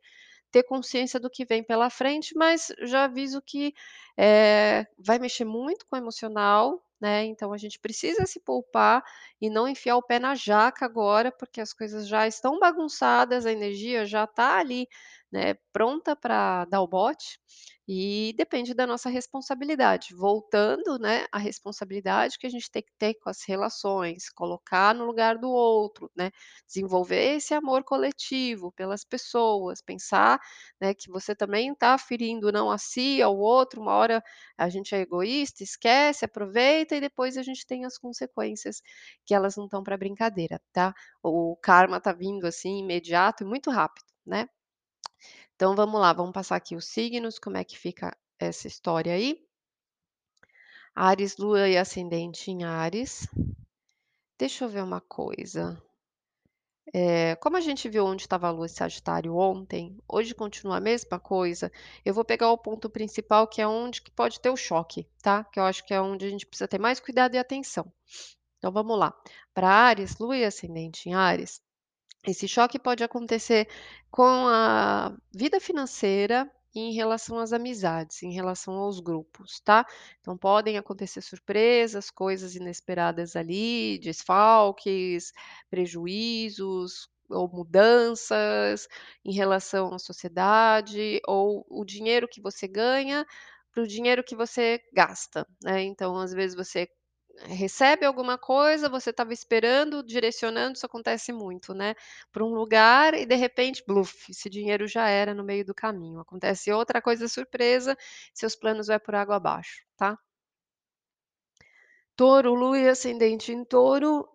ter 0.51 0.63
consciência 0.63 1.19
do 1.19 1.29
que 1.29 1.45
vem 1.45 1.63
pela 1.63 1.89
frente, 1.89 2.33
mas 2.35 2.67
já 2.83 3.05
aviso 3.05 3.41
que, 3.41 3.73
eh, 4.17 4.85
vai 4.97 5.19
mexer 5.19 5.45
muito 5.45 5.85
com 5.87 5.95
o 5.95 5.99
emocional, 5.99 6.81
né, 6.99 7.25
então 7.25 7.53
a 7.53 7.57
gente 7.57 7.79
precisa 7.79 8.25
se 8.25 8.39
poupar 8.39 9.03
e 9.41 9.49
não 9.49 9.67
enfiar 9.67 9.97
o 9.97 10.03
pé 10.03 10.19
na 10.19 10.35
jaca 10.35 10.85
agora, 10.85 11.31
porque 11.31 11.61
as 11.61 11.73
coisas 11.73 12.07
já 12.07 12.27
estão 12.27 12.59
bagunçadas, 12.59 13.45
a 13.45 13.51
energia 13.51 14.05
já 14.05 14.25
está 14.25 14.57
ali, 14.59 14.87
né, 15.31 15.55
pronta 15.71 16.15
para 16.15 16.65
dar 16.65 16.81
o 16.81 16.87
bote, 16.87 17.39
e 17.91 18.33
depende 18.37 18.73
da 18.75 18.85
nossa 18.85 19.09
responsabilidade. 19.09 20.13
Voltando, 20.15 20.99
né, 20.99 21.25
à 21.31 21.39
responsabilidade 21.39 22.37
que 22.37 22.45
a 22.45 22.49
gente 22.49 22.69
tem 22.69 22.83
que 22.83 22.91
ter 22.99 23.15
com 23.15 23.29
as 23.31 23.43
relações, 23.47 24.29
colocar 24.29 24.93
no 24.93 25.05
lugar 25.05 25.37
do 25.39 25.49
outro, 25.49 26.11
né, 26.15 26.29
desenvolver 26.67 27.37
esse 27.37 27.53
amor 27.53 27.83
coletivo 27.83 28.71
pelas 28.73 29.03
pessoas, 29.03 29.81
pensar, 29.81 30.39
né, 30.79 30.93
que 30.93 31.09
você 31.09 31.35
também 31.35 31.71
está 31.71 31.97
ferindo 31.97 32.51
não 32.51 32.69
a 32.69 32.77
si, 32.77 33.21
ao 33.23 33.35
outro, 33.37 33.81
uma 33.81 33.93
hora 33.93 34.23
a 34.57 34.69
gente 34.69 34.93
é 34.93 34.99
egoísta, 35.01 35.63
esquece, 35.63 36.25
aproveita 36.25 36.95
e 36.95 37.01
depois 37.01 37.37
a 37.37 37.43
gente 37.43 37.65
tem 37.65 37.85
as 37.85 37.97
consequências, 37.97 38.81
que 39.25 39.33
elas 39.33 39.55
não 39.57 39.65
estão 39.65 39.81
para 39.83 39.97
brincadeira, 39.97 40.61
tá. 40.71 40.93
O 41.23 41.55
karma 41.61 41.97
está 41.97 42.13
vindo, 42.13 42.45
assim, 42.45 42.79
imediato 42.79 43.43
e 43.43 43.47
muito 43.47 43.71
rápido, 43.71 44.05
né. 44.25 44.47
Então 45.55 45.75
vamos 45.75 45.99
lá, 45.99 46.13
vamos 46.13 46.33
passar 46.33 46.55
aqui 46.55 46.75
os 46.75 46.85
signos, 46.85 47.39
como 47.39 47.57
é 47.57 47.63
que 47.63 47.77
fica 47.77 48.15
essa 48.39 48.67
história 48.67 49.13
aí. 49.13 49.43
Áries, 50.95 51.37
lua 51.37 51.67
e 51.69 51.77
ascendente 51.77 52.51
em 52.51 52.63
Áries. 52.63 53.27
Deixa 54.37 54.65
eu 54.65 54.69
ver 54.69 54.83
uma 54.83 55.01
coisa. 55.01 55.81
Eh, 56.93 57.35
como 57.35 57.55
a 57.57 57.61
gente 57.61 57.87
viu 57.87 58.05
onde 58.05 58.23
estava 58.23 58.47
a 58.47 58.51
lua 58.51 58.65
em 58.65 58.69
Sagitário 58.69 59.35
ontem, 59.35 59.97
hoje 60.07 60.33
continua 60.33 60.77
a 60.77 60.81
mesma 60.81 61.19
coisa, 61.19 61.71
eu 62.03 62.13
vou 62.13 62.25
pegar 62.25 62.51
o 62.51 62.57
ponto 62.57 62.89
principal 62.89 63.47
que 63.47 63.61
é 63.61 63.67
onde 63.67 64.01
que 64.01 64.09
pode 64.09 64.39
ter 64.39 64.49
o 64.49 64.57
choque, 64.57 65.07
tá, 65.21 65.43
que 65.43 65.59
eu 65.59 65.63
acho 65.65 65.85
que 65.85 65.93
é 65.93 66.01
onde 66.01 66.25
a 66.25 66.29
gente 66.29 66.47
precisa 66.47 66.67
ter 66.67 66.79
mais 66.79 66.99
cuidado 66.99 67.35
e 67.35 67.37
atenção. 67.37 67.91
Então 68.57 68.71
vamos 68.71 68.97
lá, 68.97 69.13
para 69.53 69.69
Áries, 69.69 70.17
lua 70.17 70.37
e 70.37 70.43
ascendente 70.43 71.07
em 71.09 71.13
Áries, 71.13 71.61
esse 72.31 72.47
choque 72.47 72.79
pode 72.79 73.03
acontecer 73.03 73.67
com 74.11 74.23
a 74.47 75.15
vida 75.33 75.59
financeira 75.59 76.49
e 76.75 76.79
em 76.81 76.93
relação 76.93 77.39
às 77.39 77.51
amizades, 77.53 78.21
em 78.23 78.31
relação 78.33 78.75
aos 78.75 78.99
grupos, 78.99 79.59
tá. 79.61 79.85
Então 80.19 80.37
podem 80.37 80.77
acontecer 80.77 81.21
surpresas, 81.21 82.09
coisas 82.11 82.55
inesperadas 82.55 83.35
ali, 83.35 83.99
desfalques, 83.99 85.31
prejuízos 85.69 87.09
ou 87.29 87.47
mudanças 87.49 88.87
em 89.25 89.33
relação 89.33 89.93
à 89.93 89.99
sociedade 89.99 91.19
ou 91.27 91.65
o 91.69 91.83
dinheiro 91.85 92.27
que 92.27 92.41
você 92.41 92.67
ganha 92.67 93.25
para 93.71 93.83
o 93.83 93.87
dinheiro 93.87 94.23
que 94.23 94.35
você 94.35 94.79
gasta, 94.93 95.47
né. 95.63 95.83
Então 95.83 96.17
às 96.17 96.33
vezes 96.33 96.55
você 96.55 96.87
recebe 97.47 98.05
alguma 98.05 98.37
coisa, 98.37 98.89
você 98.89 99.09
estava 99.11 99.33
esperando, 99.33 100.03
direcionando, 100.03 100.73
isso 100.77 100.85
acontece 100.85 101.31
muito, 101.33 101.73
né, 101.73 101.95
para 102.31 102.43
um 102.43 102.53
lugar 102.53 103.13
e 103.13 103.25
de 103.25 103.35
repente, 103.35 103.83
bluf, 103.87 104.31
esse 104.31 104.49
dinheiro 104.49 104.87
já 104.87 105.07
era 105.07 105.33
no 105.33 105.43
meio 105.43 105.65
do 105.65 105.73
caminho. 105.73 106.19
Acontece 106.19 106.71
outra 106.71 107.01
coisa 107.01 107.27
surpresa, 107.27 107.95
seus 108.33 108.55
planos 108.55 108.87
vai 108.87 108.99
por 108.99 109.15
água 109.15 109.35
abaixo, 109.37 109.83
tá. 109.97 110.17
Touro, 112.19 112.53
lua 112.53 112.77
e 112.77 112.89
ascendente 112.89 113.51
em 113.53 113.63
touro, 113.63 114.29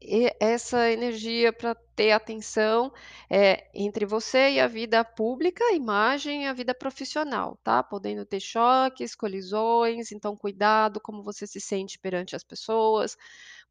e 0.00 0.32
essa 0.40 0.88
energia 0.90 1.52
para 1.52 1.74
ter 1.96 2.12
atenção, 2.12 2.92
eh, 3.28 3.68
entre 3.74 4.06
você 4.06 4.52
e 4.52 4.60
a 4.60 4.68
vida 4.68 5.04
pública, 5.04 5.64
imagem 5.74 6.44
e 6.44 6.46
a 6.46 6.52
vida 6.52 6.72
profissional, 6.72 7.58
tá, 7.64 7.82
podendo 7.82 8.24
ter 8.24 8.38
choques, 8.40 9.14
colisões, 9.16 10.12
então 10.12 10.36
cuidado 10.36 11.00
como 11.00 11.22
você 11.24 11.46
se 11.48 11.60
sente 11.60 11.98
perante 11.98 12.36
as 12.36 12.44
pessoas, 12.44 13.16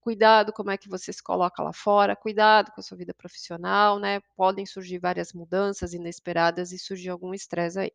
cuidado 0.02 0.52
como 0.54 0.72
é 0.72 0.78
que 0.78 0.90
você 0.90 1.14
se 1.14 1.24
coloca 1.24 1.64
lá 1.64 1.72
fora, 1.74 2.18
cuidado 2.18 2.72
com 2.74 2.82
a 2.82 2.84
sua 2.84 2.98
vida 2.98 3.14
profissional, 3.14 4.00
né, 4.00 4.20
podem 4.36 4.66
surgir 4.66 5.00
várias 5.00 5.32
mudanças 5.34 5.94
inesperadas 5.94 6.74
e 6.74 6.78
surgir 6.80 7.10
algum 7.10 7.34
estresse 7.34 7.80
aí. 7.80 7.92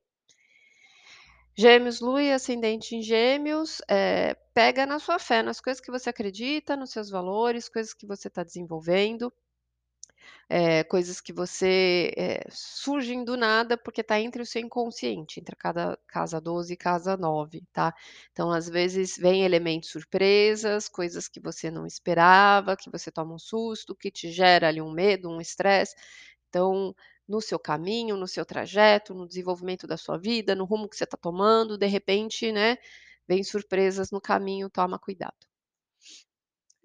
Gêmeos, 1.56 2.00
lua 2.00 2.22
e 2.22 2.32
ascendente 2.32 2.94
em 2.96 3.02
gêmeos, 3.02 3.80
eh, 3.88 4.34
pega 4.54 4.86
na 4.86 4.98
sua 5.00 5.18
fé, 5.18 5.42
nas 5.42 5.60
coisas 5.60 5.80
que 5.80 5.90
você 5.90 6.08
acredita, 6.10 6.76
nos 6.76 6.90
seus 6.90 7.10
valores, 7.10 7.68
coisas 7.68 7.92
que 7.94 8.06
você 8.06 8.28
está 8.28 8.42
desenvolvendo, 8.44 9.32
eh, 10.48 10.84
coisas 10.84 11.20
que 11.20 11.32
você, 11.32 12.12
eh, 12.16 12.44
surgem 12.50 13.24
do 13.24 13.36
nada, 13.36 13.76
porque 13.76 14.00
está 14.00 14.20
entre 14.20 14.42
o 14.42 14.46
seu 14.46 14.60
inconsciente, 14.62 15.40
entre 15.40 15.56
cada 15.56 15.98
casa 16.06 16.40
12 16.40 16.74
e 16.74 16.76
casa 16.76 17.16
9, 17.16 17.62
tá. 17.72 17.94
Então, 18.32 18.50
às 18.50 18.68
vezes, 18.68 19.16
vem 19.18 19.44
elementos 19.44 19.90
surpresas, 19.90 20.88
coisas 20.88 21.28
que 21.28 21.40
você 21.40 21.70
não 21.70 21.86
esperava, 21.86 22.76
que 22.76 22.90
você 22.90 23.10
toma 23.10 23.34
um 23.34 23.38
susto, 23.38 23.94
que 23.94 24.10
te 24.10 24.30
gera 24.30 24.68
ali 24.68 24.80
um 24.82 24.92
medo, 24.92 25.30
um 25.30 25.40
estresse. 25.40 25.94
Então, 26.48 26.94
no 27.28 27.40
seu 27.40 27.58
caminho, 27.58 28.16
no 28.16 28.28
seu 28.28 28.44
trajeto, 28.44 29.14
no 29.14 29.26
desenvolvimento 29.26 29.86
da 29.86 29.96
sua 29.96 30.18
vida, 30.18 30.54
no 30.54 30.64
rumo 30.64 30.88
que 30.88 30.96
você 30.96 31.04
está 31.04 31.16
tomando, 31.16 31.78
de 31.78 31.86
repente, 31.86 32.52
né, 32.52 32.76
vem 33.26 33.42
surpresas 33.42 34.10
no 34.10 34.20
caminho, 34.20 34.70
toma 34.70 34.98
cuidado. 34.98 35.34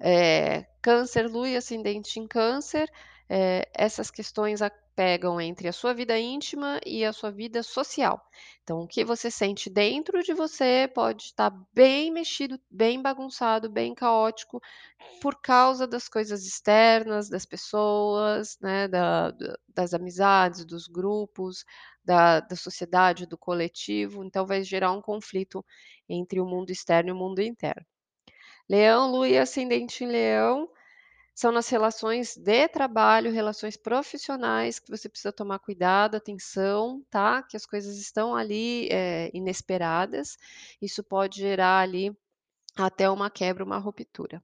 Eh, 0.01 0.65
câncer, 0.81 1.27
lua 1.29 1.49
e 1.49 1.57
ascendente 1.57 2.19
em 2.19 2.27
câncer, 2.27 2.89
eh, 3.29 3.69
essas 3.73 4.09
questões 4.11 4.61
pegam 4.95 5.39
entre 5.39 5.67
a 5.69 5.73
sua 5.73 5.93
vida 5.93 6.19
íntima 6.19 6.79
e 6.85 7.05
a 7.05 7.13
sua 7.13 7.31
vida 7.31 7.63
social. 7.63 8.21
Então 8.63 8.81
o 8.81 8.87
que 8.87 9.05
você 9.05 9.31
sente 9.31 9.69
dentro 9.69 10.21
de 10.21 10.33
você 10.33 10.91
pode 10.93 11.23
estar 11.23 11.51
bem 11.73 12.11
mexido, 12.11 12.59
bem 12.69 13.01
bagunçado, 13.01 13.69
bem 13.69 13.93
caótico, 13.95 14.59
por 15.21 15.39
causa 15.41 15.87
das 15.87 16.09
coisas 16.09 16.45
externas, 16.45 17.29
das 17.29 17.45
pessoas, 17.45 18.57
né, 18.61 18.87
da 18.87 19.31
das 19.67 19.93
amizades, 19.93 20.65
dos 20.65 20.87
grupos, 20.87 21.63
da 22.03 22.39
da 22.41 22.55
sociedade, 22.55 23.25
do 23.25 23.37
coletivo, 23.37 24.23
então 24.23 24.45
vai 24.45 24.63
gerar 24.63 24.91
um 24.91 25.01
conflito 25.01 25.63
entre 26.09 26.39
o 26.41 26.45
mundo 26.45 26.71
externo 26.71 27.09
e 27.09 27.13
o 27.13 27.15
mundo 27.15 27.41
interno. 27.41 27.85
Leão, 28.69 29.11
lua 29.11 29.27
e 29.27 29.37
ascendente 29.37 30.03
em 30.03 30.07
leão, 30.07 30.69
são 31.39 31.53
nas 31.53 31.69
relações 31.69 32.35
de 32.35 32.67
trabalho, 32.67 33.31
relações 33.31 33.77
profissionais 33.77 34.77
que 34.77 34.91
você 34.91 35.07
precisa 35.07 35.31
tomar 35.31 35.59
cuidado, 35.59 36.15
atenção, 36.15 37.01
tá, 37.09 37.41
que 37.41 37.55
as 37.55 37.65
coisas 37.65 37.97
estão 37.97 38.35
ali, 38.35 38.89
eh, 38.91 39.31
inesperadas, 39.33 40.37
isso 40.81 41.01
pode 41.01 41.39
gerar 41.39 41.79
ali 41.79 42.11
até 42.75 43.09
uma 43.09 43.29
quebra, 43.29 43.63
uma 43.63 43.77
ruptura. 43.77 44.43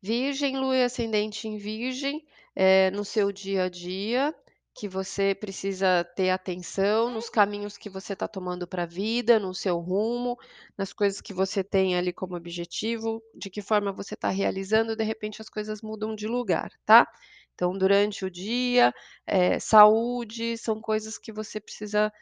Virgem, 0.00 0.58
lua 0.58 0.76
e 0.76 0.82
ascendente 0.82 1.46
em 1.46 1.58
virgem, 1.58 2.26
eh, 2.56 2.90
no 2.90 3.04
seu 3.04 3.30
dia 3.30 3.66
a 3.66 3.68
dia, 3.68 4.34
que 4.74 4.88
você 4.88 5.34
precisa 5.34 6.04
ter 6.16 6.30
atenção 6.30 7.10
nos 7.10 7.28
caminhos 7.28 7.76
que 7.76 7.90
você 7.90 8.14
está 8.14 8.26
tomando 8.26 8.66
para 8.66 8.84
a 8.84 8.86
vida, 8.86 9.38
no 9.38 9.54
seu 9.54 9.78
rumo, 9.78 10.36
nas 10.78 10.92
coisas 10.92 11.20
que 11.20 11.34
você 11.34 11.62
tem 11.62 11.96
ali 11.96 12.12
como 12.12 12.36
objetivo, 12.36 13.22
de 13.34 13.50
que 13.50 13.60
forma 13.62 13.92
você 13.92 14.14
está 14.14 14.28
realizando, 14.30 14.96
de 14.96 15.04
repente 15.04 15.42
as 15.42 15.48
coisas 15.50 15.82
mudam 15.82 16.14
de 16.14 16.26
lugar, 16.26 16.70
tá. 16.86 17.06
Então 17.54 17.76
durante 17.76 18.24
o 18.24 18.30
dia, 18.30 18.92
eh, 19.26 19.58
saúde, 19.60 20.56
são 20.58 20.80
coisas 20.80 21.18
que 21.18 21.32
você 21.32 21.60
precisa 21.60 22.12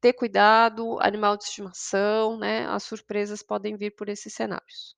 ter 0.00 0.12
cuidado, 0.14 0.98
animal 1.00 1.36
de 1.36 1.44
estimação, 1.44 2.38
né, 2.38 2.66
as 2.68 2.84
surpresas 2.84 3.42
podem 3.42 3.76
vir 3.76 3.92
por 3.92 4.08
esses 4.08 4.34
cenários. 4.34 4.96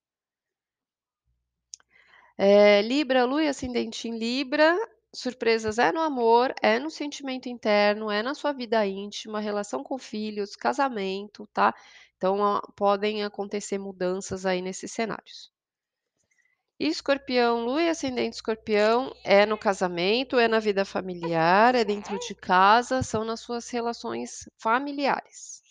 Eh, 2.38 2.82
Libra, 2.82 3.24
lua 3.24 3.44
e 3.44 3.48
ascendente 3.48 4.08
em 4.08 4.18
Libra, 4.18 4.76
surpresas 5.14 5.78
é 5.78 5.92
no 5.92 6.00
amor, 6.00 6.54
é 6.60 6.78
no 6.78 6.90
sentimento 6.90 7.48
interno, 7.48 8.10
é 8.10 8.22
na 8.22 8.34
sua 8.34 8.52
vida 8.52 8.84
íntima, 8.86 9.40
relação 9.40 9.82
com 9.82 9.98
filhos, 9.98 10.56
casamento, 10.56 11.48
tá. 11.52 11.74
Então, 12.16 12.60
podem 12.76 13.24
acontecer 13.24 13.78
mudanças 13.78 14.44
aí 14.44 14.60
nesses 14.60 14.92
cenários. 14.92 15.52
Escorpião, 16.78 17.64
lua 17.64 17.82
e 17.82 17.88
ascendente 17.88 18.36
escorpião, 18.36 19.14
é 19.22 19.46
no 19.46 19.56
casamento, 19.56 20.38
é 20.38 20.48
na 20.48 20.58
vida 20.58 20.84
familiar, 20.84 21.74
é 21.74 21.84
dentro 21.84 22.18
de 22.18 22.34
casa, 22.34 23.02
são 23.02 23.24
nas 23.24 23.40
suas 23.40 23.70
relações 23.70 24.48
familiares. 24.58 25.62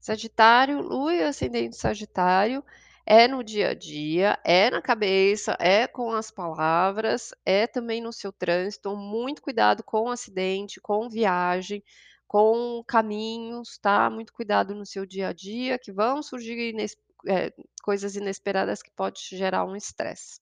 Sagitário, 0.00 0.80
lua 0.80 1.14
e 1.14 1.22
ascendente 1.22 1.76
sagitário, 1.76 2.64
é 3.06 3.26
no 3.28 3.42
dia 3.42 3.70
a 3.70 3.74
dia, 3.74 4.38
é 4.44 4.70
na 4.70 4.80
cabeça, 4.82 5.56
é 5.60 5.86
com 5.86 6.12
as 6.12 6.30
palavras, 6.30 7.32
é 7.44 7.66
também 7.66 8.00
no 8.00 8.12
seu 8.12 8.32
trânsito, 8.32 8.96
muito 8.96 9.42
cuidado 9.42 9.82
com 9.82 10.08
acidente, 10.10 10.80
com 10.80 11.08
viagem, 11.08 11.82
com 12.28 12.82
caminhos, 12.86 13.78
tá, 13.78 14.08
muito 14.08 14.32
cuidado 14.32 14.74
no 14.74 14.86
seu 14.86 15.04
dia 15.04 15.28
a 15.28 15.32
dia, 15.32 15.78
que 15.78 15.92
vão 15.92 16.22
surgir 16.22 16.70
ines 16.70 16.96
eh, 17.28 17.52
coisas 17.82 18.16
inesperadas 18.16 18.82
que 18.82 18.90
pode 18.90 19.20
te 19.20 19.36
gerar 19.36 19.64
um 19.64 19.76
estresse. 19.76 20.40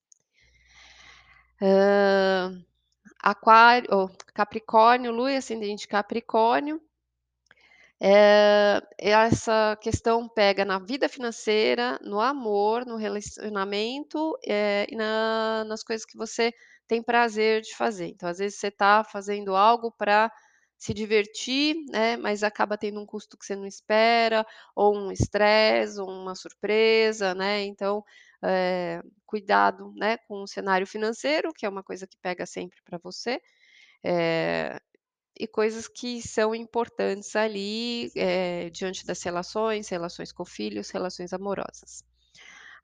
Hã, 1.61 2.65
aquário 3.23 3.89
ô, 3.95 4.09
capricórnio, 4.35 5.13
lua 5.13 5.33
e 5.33 5.37
ascendente 5.37 5.89
capricórnio 5.89 6.81
eh, 8.01 8.81
essa 8.99 9.77
questão 9.83 10.29
pega 10.29 10.65
na 10.65 10.79
vida 10.79 11.09
financeira, 11.09 11.99
no 12.03 12.21
amor, 12.21 12.87
no 12.87 12.97
relacionamento, 12.97 14.37
eh, 14.47 14.87
e 14.91 14.97
na 14.97 15.65
nas 15.67 15.83
coisas 15.83 16.07
que 16.07 16.17
você 16.17 16.53
tem 16.89 17.03
prazer 17.03 17.63
de 17.63 17.75
fazer. 17.77 18.07
Então, 18.09 18.29
às 18.29 18.39
vezes, 18.39 18.59
você 18.59 18.69
está 18.69 19.05
fazendo 19.05 19.55
algo 19.57 19.93
para 19.93 20.31
se 20.79 20.95
divertir, 20.95 21.77
né, 21.91 22.17
mas 22.17 22.43
acaba 22.43 22.77
tendo 22.79 23.01
um 23.01 23.07
custo 23.07 23.37
que 23.37 23.45
você 23.45 23.55
não 23.55 23.67
espera, 23.67 24.47
ou 24.75 24.97
um 24.97 25.13
estresse, 25.13 26.01
ou 26.01 26.09
uma 26.11 26.35
surpresa, 26.35 27.35
né, 27.35 27.63
então, 27.65 28.03
eh, 28.43 29.03
cuidado, 29.27 29.93
né, 29.97 30.17
com 30.27 30.43
o 30.43 30.47
cenário 30.49 30.87
financeiro, 30.87 31.53
que 31.55 31.67
é 31.67 31.69
uma 31.69 31.83
coisa 31.83 32.07
que 32.07 32.17
pega 32.23 32.47
sempre 32.47 32.81
para 32.83 32.99
você, 32.99 33.41
eh, 34.05 34.79
e 35.41 35.49
coisas 35.49 35.89
que 35.89 36.23
são 36.23 36.55
importantes 36.55 37.37
ali, 37.37 38.13
eh, 38.17 38.71
diante 38.71 39.07
das 39.07 39.23
relações, 39.23 39.89
relações 39.89 40.33
com 40.33 40.45
filhos, 40.45 40.91
relações 40.91 41.33
amorosas. 41.33 42.05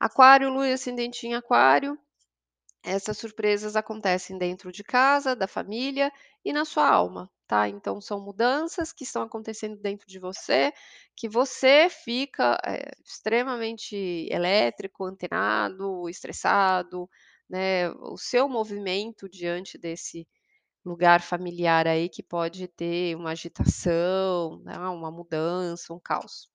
Aquário, 0.00 0.50
lua 0.50 0.68
e 0.68 0.72
ascendente 0.74 1.26
em 1.26 1.34
aquário, 1.34 1.98
essas 2.84 3.18
surpresas 3.18 3.76
acontecem 3.76 4.38
dentro 4.38 4.70
de 4.72 4.84
casa, 4.84 5.34
da 5.36 5.48
família 5.48 6.12
e 6.44 6.52
na 6.52 6.64
sua 6.64 6.88
alma, 6.88 7.30
tá. 7.46 7.68
Então 7.68 8.00
são 8.00 8.20
mudanças 8.20 8.92
que 8.92 9.04
estão 9.04 9.22
acontecendo 9.22 9.76
dentro 9.78 10.06
de 10.06 10.18
você, 10.20 10.72
que 11.16 11.28
você 11.28 11.88
fica, 11.90 12.58
eh, 12.66 12.92
extremamente 13.04 13.96
elétrico, 14.30 15.04
antenado, 15.04 16.08
estressado, 16.08 17.08
né, 17.48 17.90
o 17.92 18.16
seu 18.18 18.48
movimento 18.48 19.28
diante 19.28 19.78
desse 19.78 20.26
lugar 20.86 21.20
familiar 21.20 21.86
aí 21.86 22.08
que 22.08 22.22
pode 22.22 22.68
ter 22.68 23.16
uma 23.16 23.30
agitação, 23.32 24.60
né, 24.64 24.78
uma 24.78 25.10
mudança, 25.10 25.92
um 25.92 25.98
caos. 26.00 26.48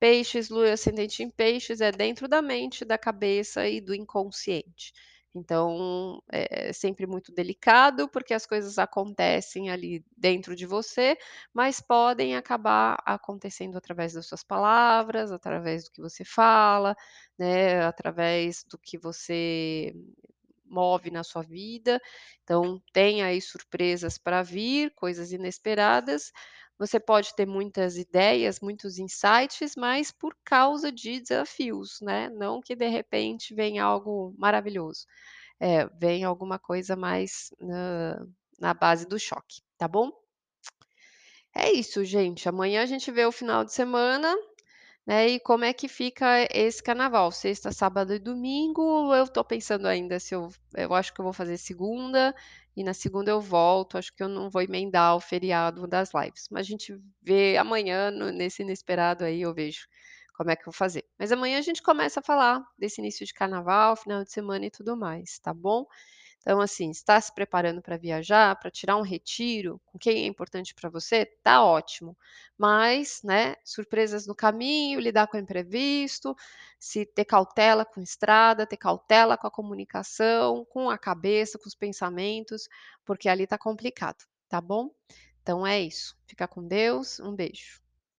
Peixes, 0.00 0.48
lua 0.50 0.72
ascendente 0.72 1.22
em 1.22 1.30
peixes 1.30 1.80
é 1.80 1.90
dentro 1.90 2.28
da 2.28 2.40
mente, 2.42 2.84
da 2.84 2.98
cabeça 2.98 3.66
e 3.68 3.80
do 3.80 3.94
inconsciente. 3.94 4.92
Então, 5.34 6.22
é 6.30 6.72
sempre 6.72 7.06
muito 7.08 7.32
delicado, 7.32 8.08
porque 8.08 8.32
as 8.32 8.46
coisas 8.46 8.78
acontecem 8.78 9.68
ali 9.70 10.04
dentro 10.16 10.54
de 10.54 10.64
você, 10.64 11.16
mas 11.52 11.80
podem 11.80 12.36
acabar 12.36 12.96
acontecendo 13.04 13.76
através 13.76 14.12
das 14.12 14.26
suas 14.26 14.44
palavras, 14.44 15.32
através 15.32 15.84
do 15.84 15.90
que 15.90 16.00
você 16.00 16.24
fala, 16.24 16.94
né, 17.36 17.82
através 17.84 18.62
do 18.70 18.78
que 18.78 18.96
você 18.96 19.92
move 20.74 21.10
na 21.10 21.24
sua 21.24 21.42
vida. 21.42 22.00
Então, 22.42 22.82
tem 22.92 23.22
aí 23.22 23.40
surpresas 23.40 24.18
para 24.18 24.42
vir, 24.42 24.92
coisas 24.94 25.32
inesperadas. 25.32 26.32
Você 26.78 26.98
pode 26.98 27.34
ter 27.36 27.46
muitas 27.46 27.96
ideias, 27.96 28.60
muitos 28.60 28.98
insights, 28.98 29.74
mas 29.76 30.10
por 30.10 30.36
causa 30.44 30.90
de 30.90 31.20
desafios, 31.20 31.98
né, 32.02 32.28
não 32.30 32.60
que 32.60 32.74
de 32.74 32.88
repente 32.88 33.54
venha 33.54 33.84
algo 33.84 34.34
maravilhoso. 34.36 35.06
É, 35.60 35.86
vem 36.00 36.24
alguma 36.24 36.58
coisa 36.58 36.96
mais 36.96 37.50
na 37.60 38.26
na 38.60 38.72
base 38.72 39.06
do 39.06 39.18
choque, 39.18 39.62
tá 39.76 39.88
bom? 39.88 40.12
É 41.54 41.72
isso, 41.72 42.04
gente. 42.04 42.48
Amanhã 42.48 42.82
a 42.82 42.86
gente 42.86 43.10
vê 43.10 43.24
o 43.24 43.32
final 43.32 43.64
de 43.64 43.72
semana, 43.72 44.34
né, 45.06 45.28
e 45.28 45.40
como 45.40 45.64
é 45.64 45.72
que 45.74 45.88
fica 45.88 46.46
esse 46.50 46.82
carnaval, 46.82 47.30
sexta, 47.32 47.70
sábado 47.72 48.14
e 48.14 48.18
domingo. 48.18 49.14
Eu 49.14 49.28
tô 49.28 49.44
pensando 49.44 49.86
ainda 49.86 50.18
se 50.20 50.34
eu 50.34 50.48
eu 50.74 50.94
acho 50.94 51.12
que 51.14 51.20
eu 51.20 51.24
vou 51.24 51.32
fazer 51.32 51.56
segunda, 51.58 52.34
e 52.76 52.82
na 52.84 52.94
segunda 52.94 53.30
eu 53.30 53.40
volto, 53.40 53.98
acho 53.98 54.12
que 54.14 54.22
eu 54.22 54.28
não 54.28 54.50
vou 54.50 54.62
emendar 54.62 55.14
o 55.16 55.20
feriado 55.20 55.86
das 55.86 56.10
lives, 56.14 56.48
mas 56.50 56.62
a 56.66 56.70
gente 56.70 56.98
vê 57.22 57.56
amanhã 57.58 58.10
no 58.10 58.30
nesse 58.32 58.62
inesperado 58.62 59.24
aí 59.24 59.42
eu 59.42 59.54
vejo 59.54 59.86
como 60.36 60.50
é 60.50 60.56
que 60.56 60.62
eu 60.62 60.66
vou 60.66 60.72
fazer. 60.74 61.04
Mas 61.18 61.30
amanhã 61.32 61.58
a 61.58 61.62
gente 61.62 61.82
começa 61.82 62.20
a 62.20 62.22
falar 62.22 62.62
desse 62.78 63.00
início 63.00 63.24
de 63.26 63.32
carnaval, 63.34 63.96
final 63.96 64.24
de 64.24 64.32
semana 64.32 64.66
e 64.66 64.70
tudo 64.70 64.96
mais, 64.96 65.38
tá 65.38 65.52
bom? 65.54 65.86
Então, 66.44 66.60
assim, 66.60 66.90
está 66.90 67.18
se 67.18 67.32
preparando 67.34 67.80
para 67.80 67.96
viajar, 67.96 68.54
para 68.56 68.70
tirar 68.70 68.96
um 68.98 69.02
retiro 69.02 69.80
com 69.86 69.98
quem 69.98 70.24
é 70.24 70.26
importante 70.26 70.74
para 70.74 70.90
você, 70.90 71.24
tá 71.42 71.64
ótimo. 71.64 72.14
Mas, 72.58 73.22
né, 73.24 73.56
surpresas 73.64 74.26
no 74.26 74.34
caminho, 74.34 75.00
lidar 75.00 75.26
com 75.26 75.38
o 75.38 75.40
imprevisto, 75.40 76.36
se 76.78 77.06
ter 77.06 77.24
cautela 77.24 77.84
com 77.86 78.00
estrada, 78.02 78.66
ter 78.66 78.76
cautela 78.76 79.38
com 79.38 79.46
a 79.46 79.50
comunicação, 79.50 80.66
com 80.66 80.90
a 80.90 80.98
cabeça, 80.98 81.58
com 81.58 81.66
os 81.66 81.74
pensamentos, 81.74 82.68
porque 83.06 83.26
ali 83.28 83.46
tá 83.46 83.56
complicado, 83.56 84.24
tá 84.48 84.60
bom? 84.60 84.90
Então 85.42 85.66
é 85.66 85.80
isso. 85.80 86.14
Fica 86.26 86.46
com 86.46 86.66
Deus, 86.66 87.20
um 87.20 87.34
beijo. 87.34 87.83